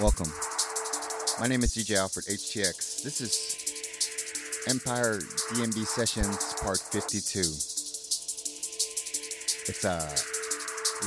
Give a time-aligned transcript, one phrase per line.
[0.00, 0.32] Welcome.
[1.38, 3.02] My name is DJ Alfred HTX.
[3.02, 5.18] This is Empire
[5.52, 7.40] DnB Sessions Part 52.
[9.68, 10.08] It's a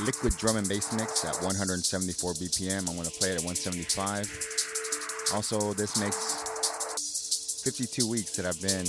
[0.04, 2.88] liquid drum and bass mix at 174 BPM.
[2.88, 4.30] I'm going to play it at 175.
[5.34, 8.86] Also, this makes 52 weeks that I've been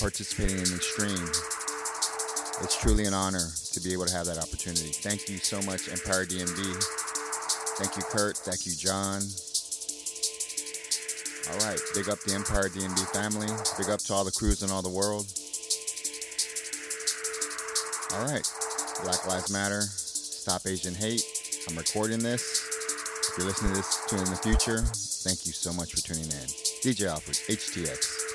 [0.00, 1.30] participating in the stream.
[2.64, 4.90] It's truly an honor to be able to have that opportunity.
[4.90, 6.95] Thank you so much, Empire DnB.
[7.78, 8.38] Thank you, Kurt.
[8.38, 9.22] Thank you, John.
[11.52, 13.46] All right, big up the Empire DnB family.
[13.78, 15.26] Big up to all the crews in all the world.
[18.14, 18.46] All right,
[19.04, 19.82] Black Lives Matter.
[19.82, 21.22] Stop Asian hate.
[21.68, 22.64] I'm recording this.
[23.30, 24.82] If you're listening to this tune in the future,
[25.22, 26.48] thank you so much for tuning in.
[26.82, 28.25] DJ Alfred, HTX.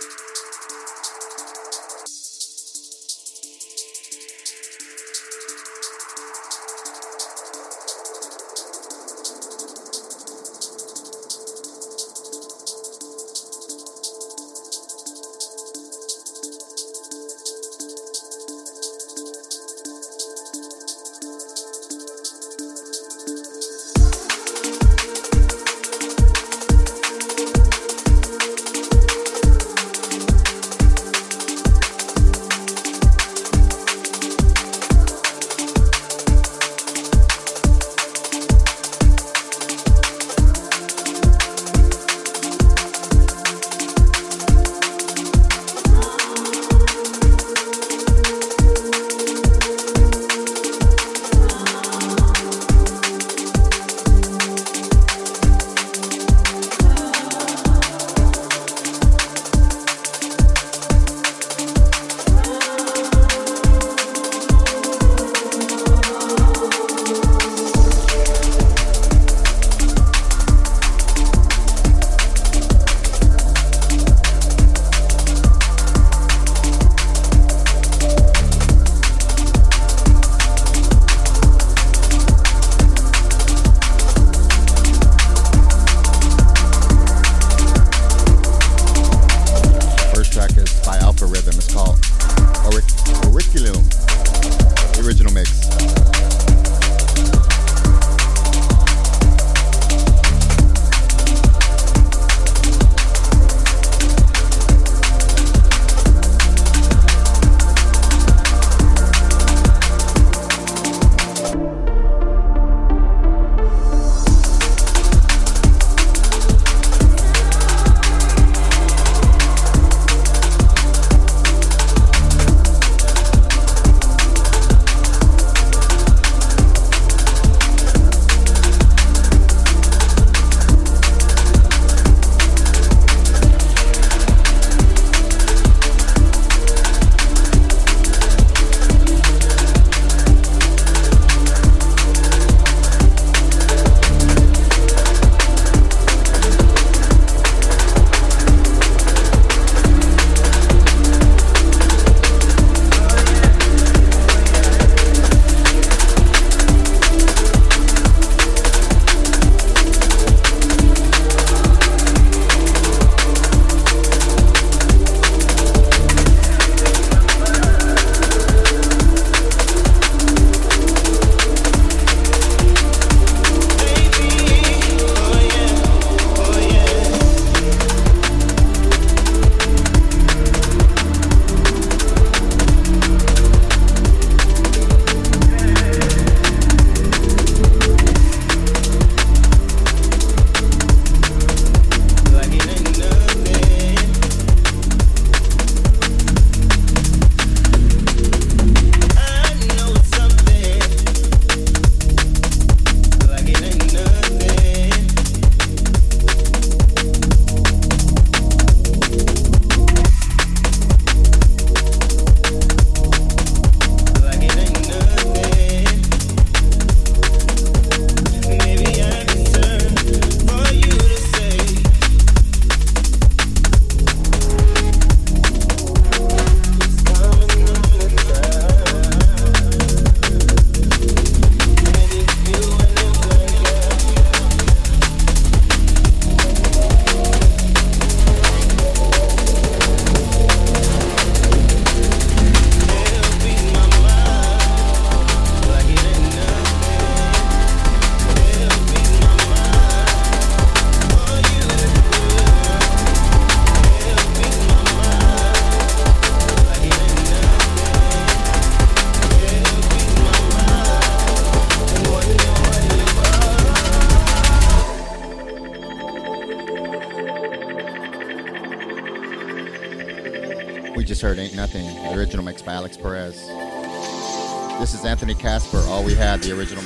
[276.41, 276.80] The original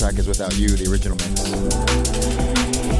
[0.00, 2.99] track is Without You, the original mix.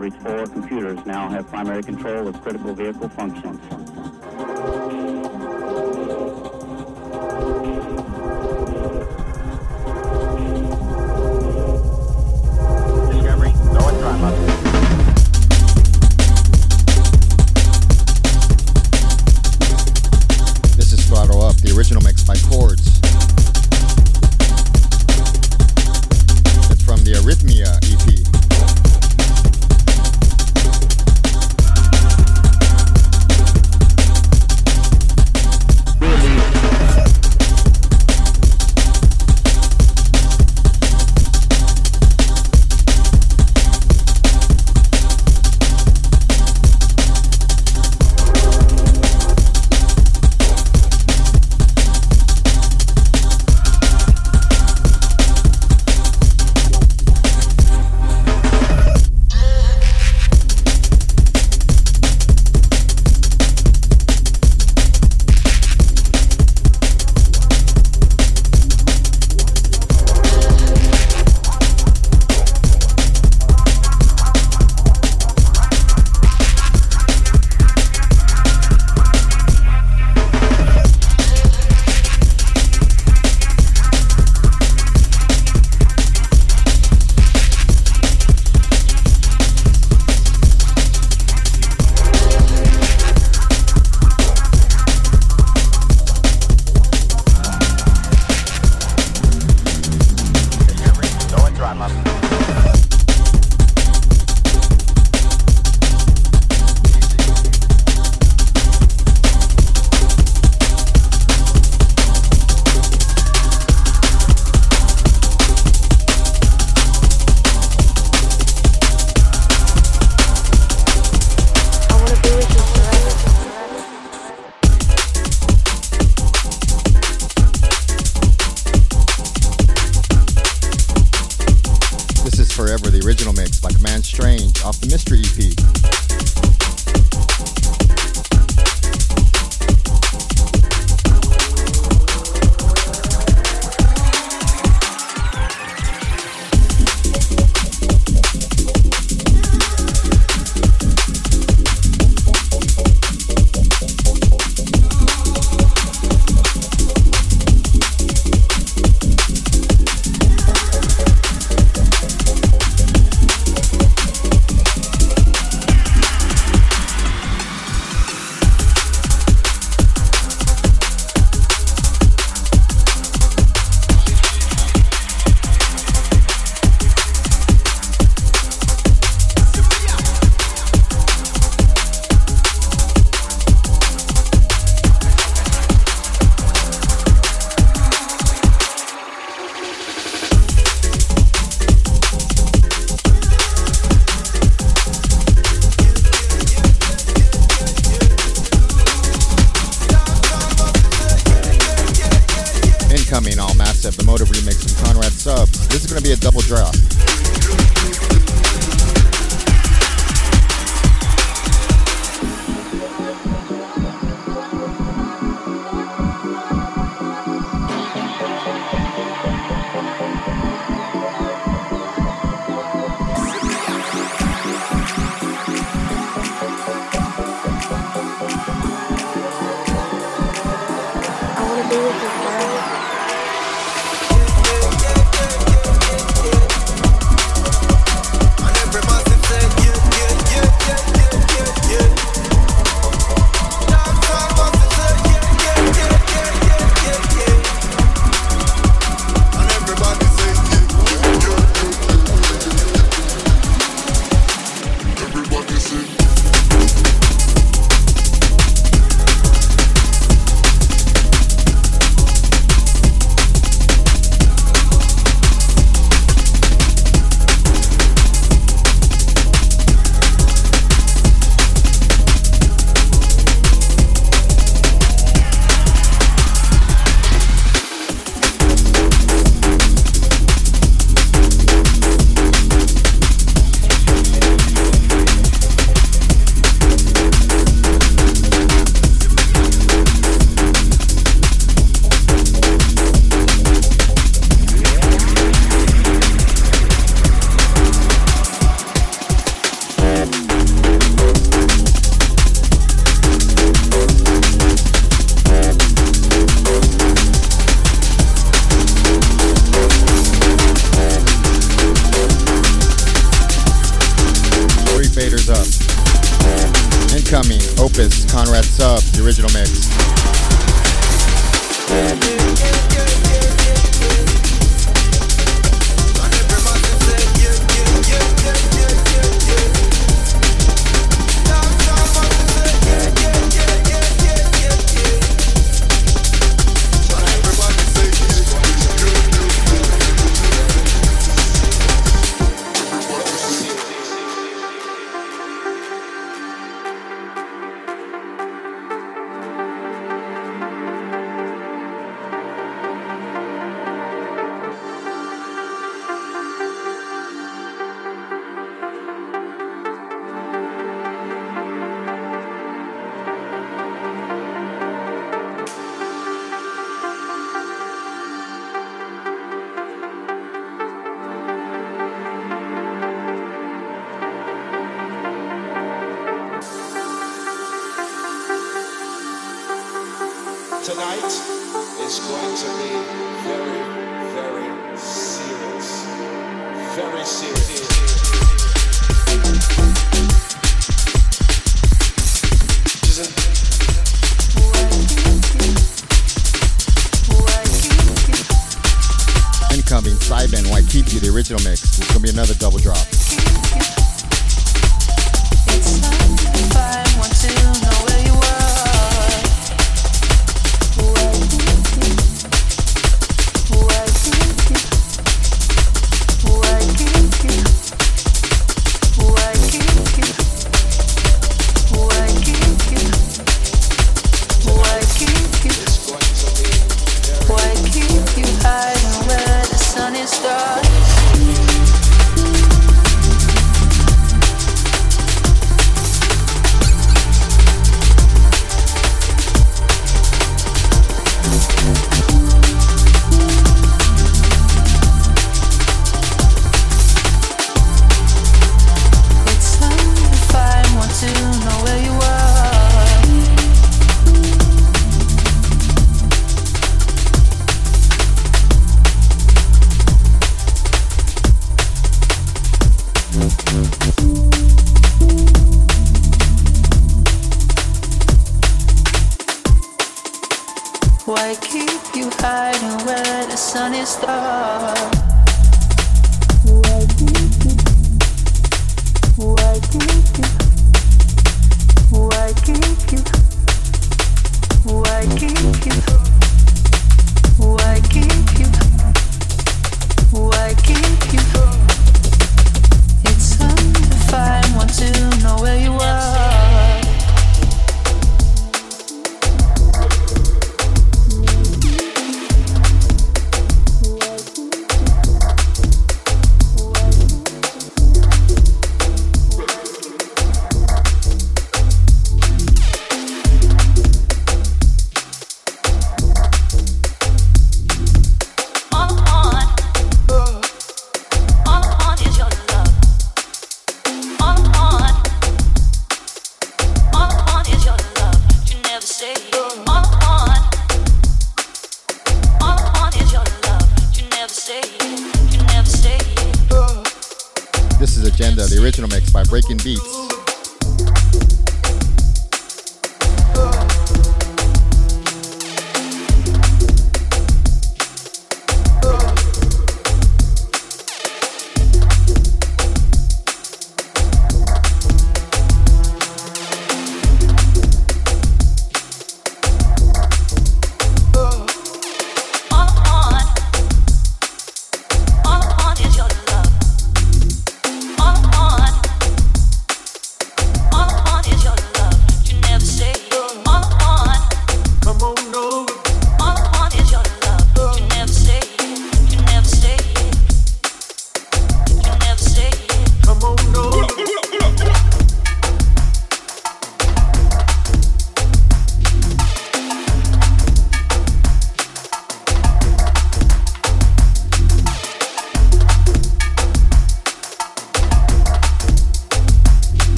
[0.00, 3.89] average four computers now have primary control of critical vehicle functions.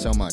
[0.00, 0.29] So much,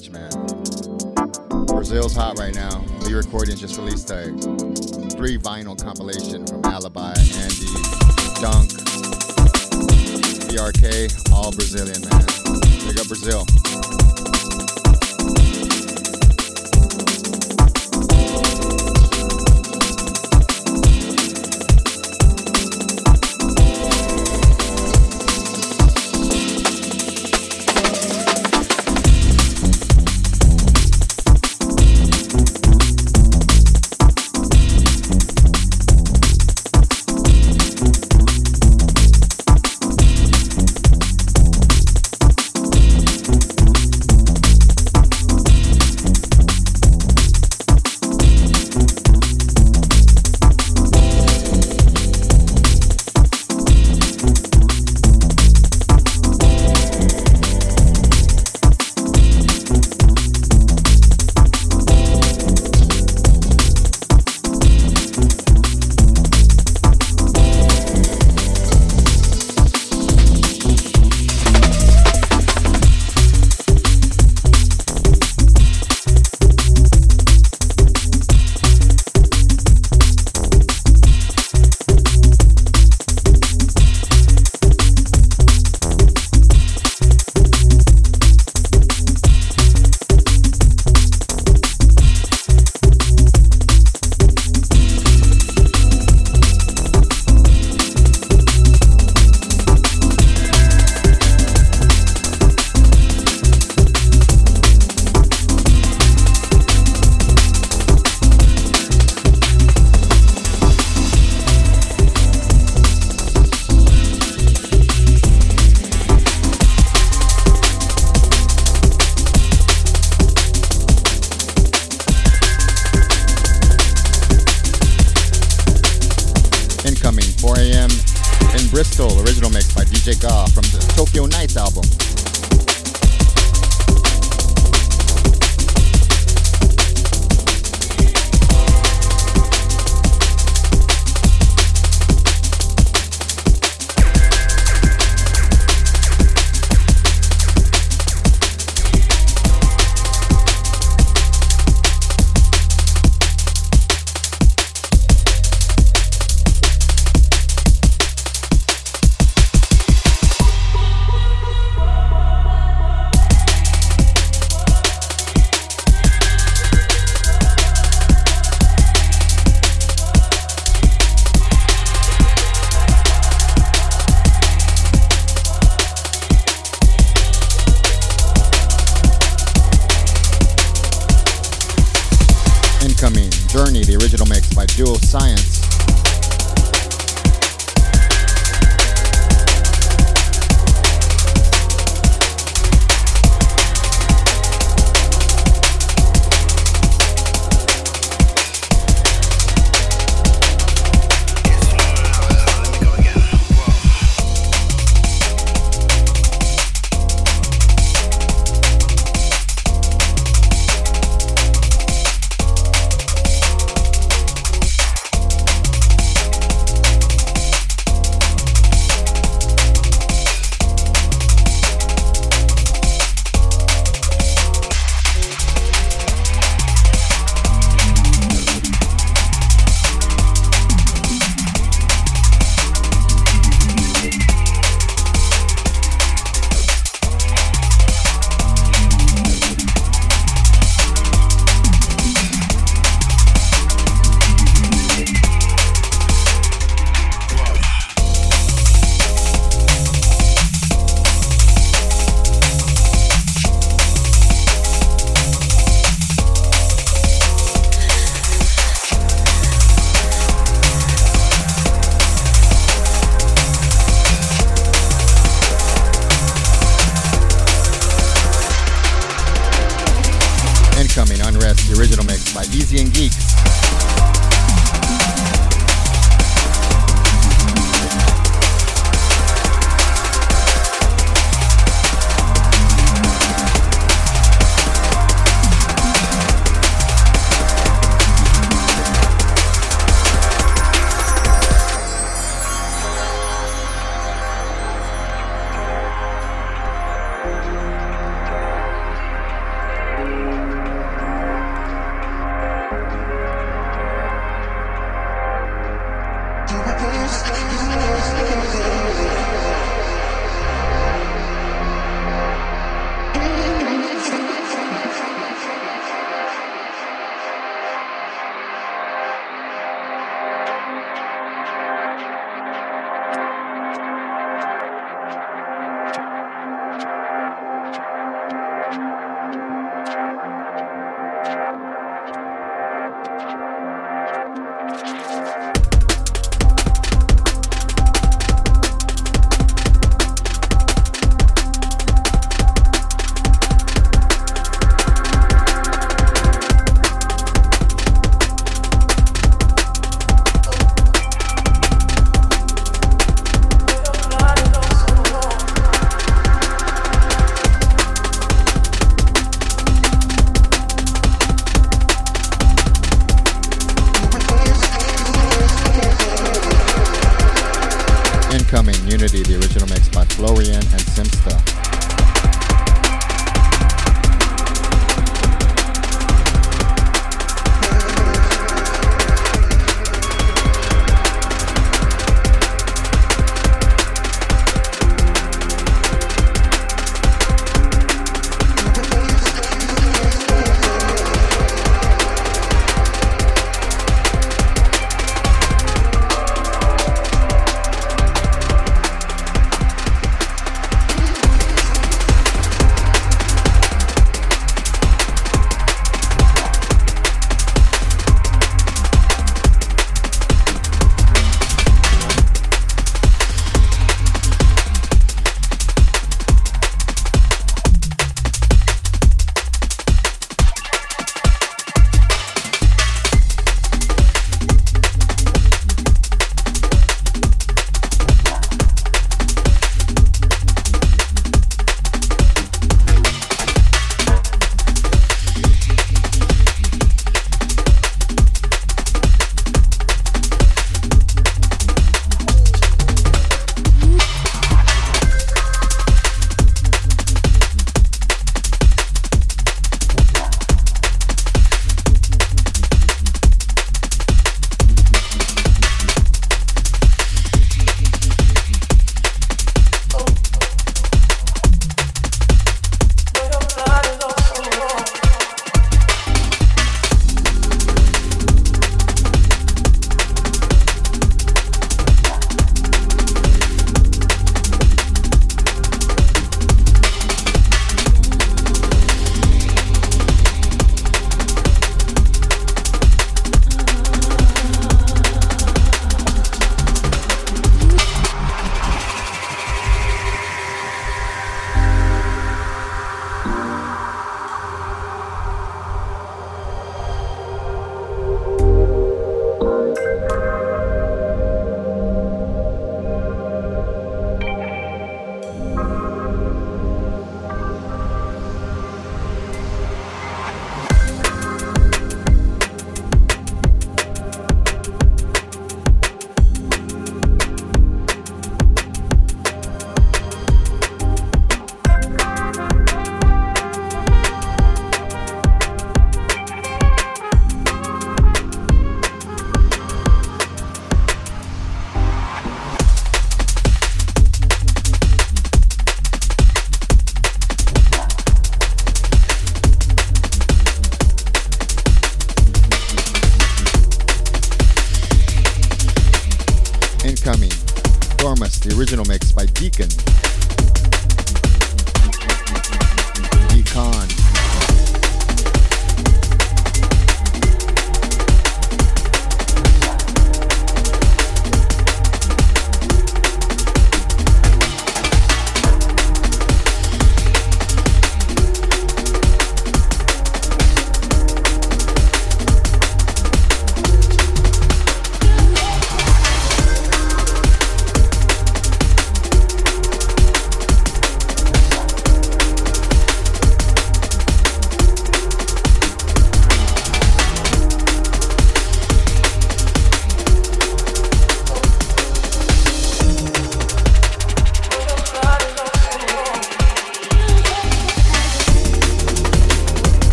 [548.48, 549.97] the original mix by Deacon.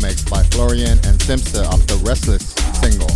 [0.00, 3.08] mega by Florian and Simpson of the Restless single.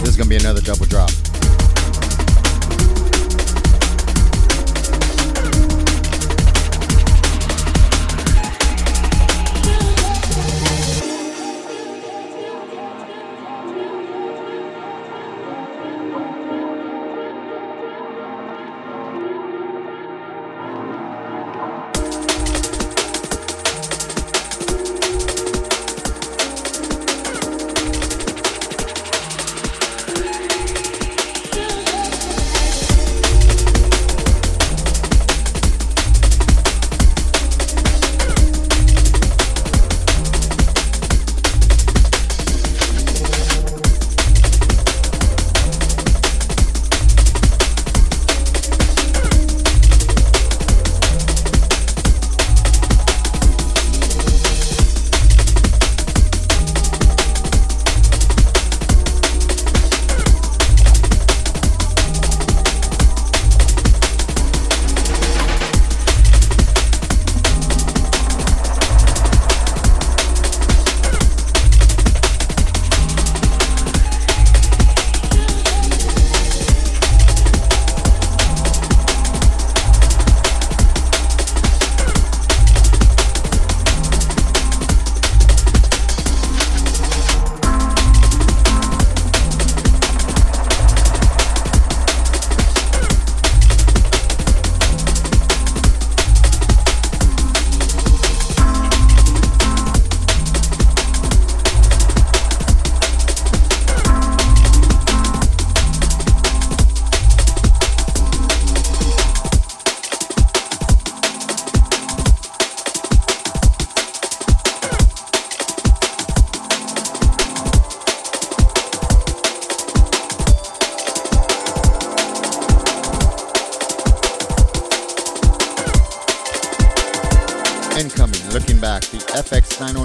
[0.00, 1.31] This is gonna be another double drop.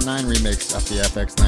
[0.08, 1.47] 9 remix of the FX9.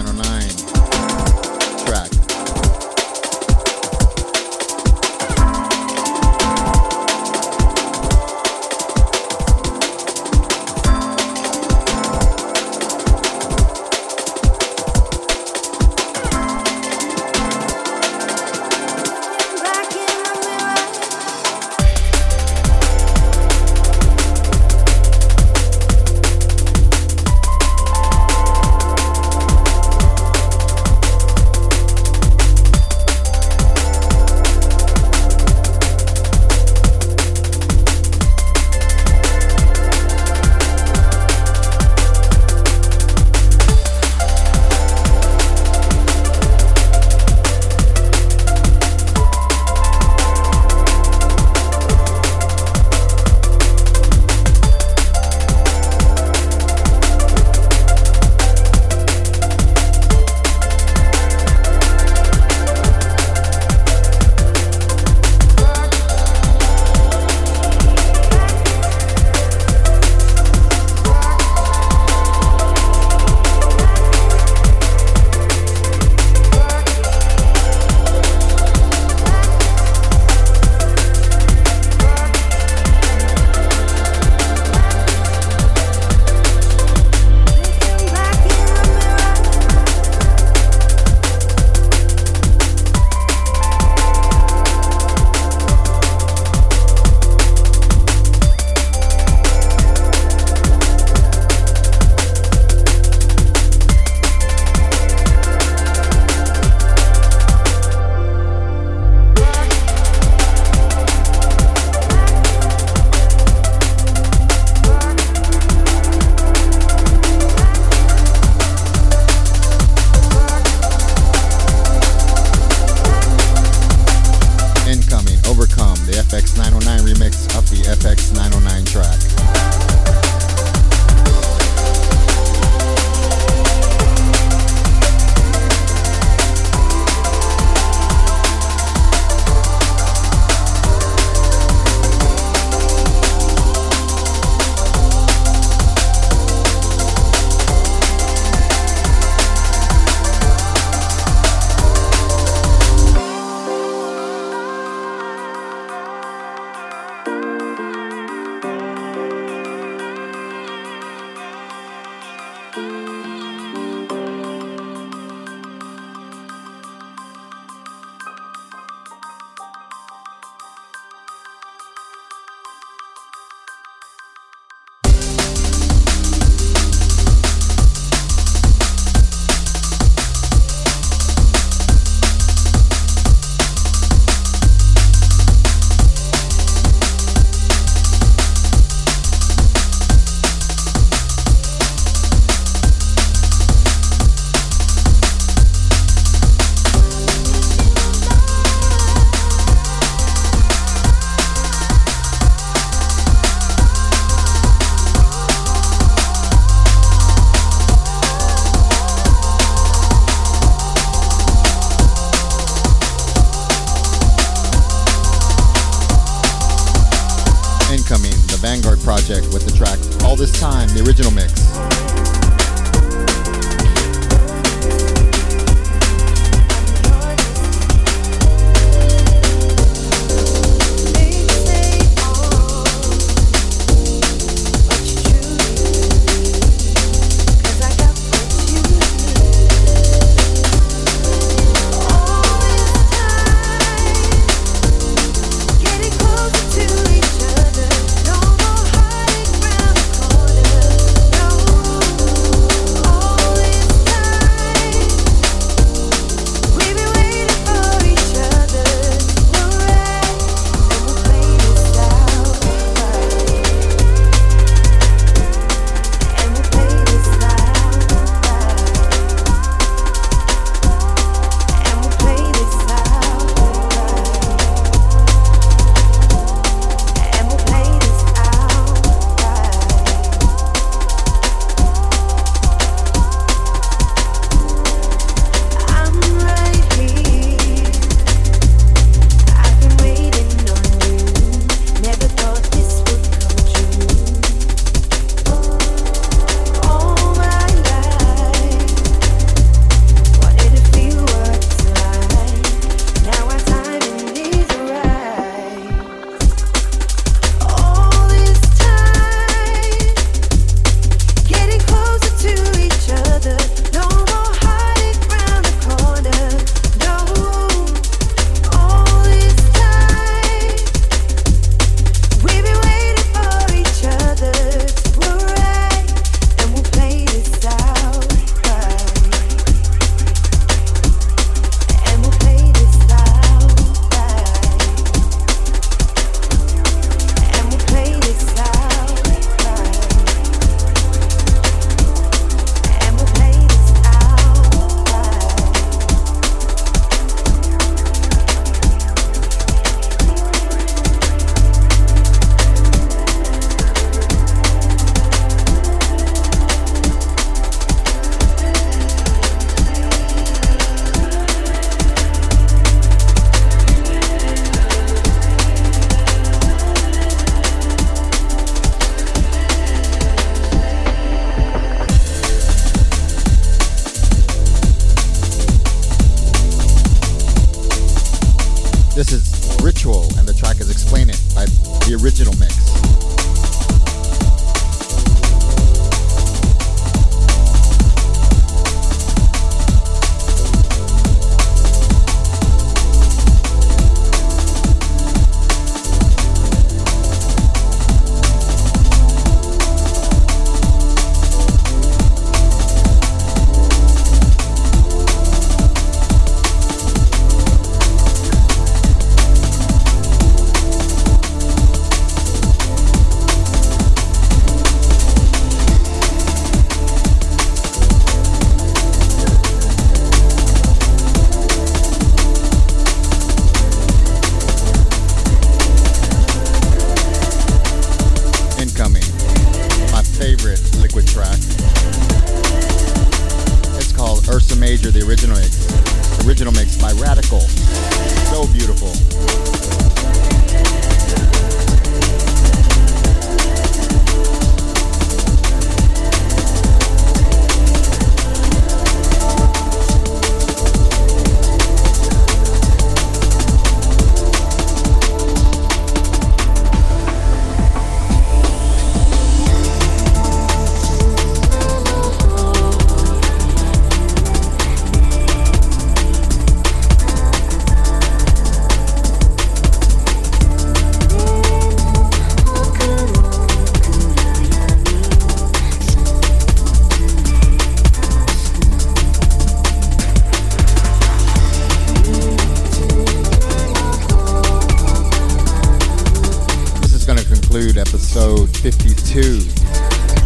[489.31, 489.63] 52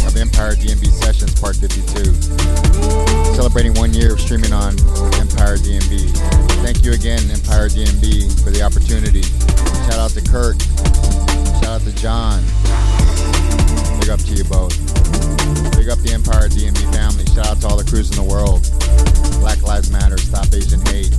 [0.05, 2.05] of Empire DnB Sessions, Part 52.
[3.33, 4.77] Celebrating one year of streaming on
[5.17, 6.13] Empire DnB.
[6.61, 9.23] Thank you again, Empire DnB, for the opportunity.
[9.89, 10.61] Shout out to Kirk.
[11.65, 12.45] Shout out to John.
[14.01, 14.77] Big up to you both.
[15.81, 17.25] Big up the Empire DnB family.
[17.33, 18.69] Shout out to all the crews in the world.
[19.41, 20.19] Black Lives Matter.
[20.19, 21.17] Stop Asian hate.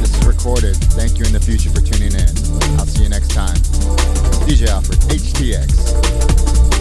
[0.00, 0.76] This is recorded.
[0.96, 2.32] Thank you in the future for tuning in.
[2.80, 3.60] I'll see you next time.
[4.46, 6.71] DJ Alfred, HTX.